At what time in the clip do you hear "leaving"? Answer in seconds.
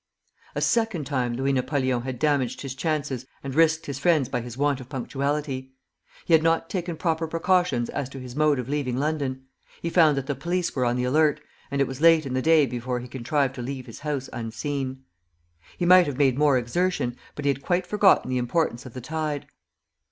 8.67-8.97